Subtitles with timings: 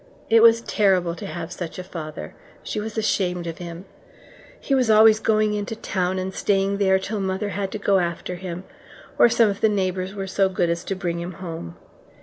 [0.31, 2.33] It was terrible to have such a father.
[2.63, 3.85] She was ashamed of him.
[4.59, 8.33] He was always going into town, and stayed there till mother had to go after
[8.33, 8.63] him,
[9.19, 11.77] or some of the neighbours were so good as to bring him home.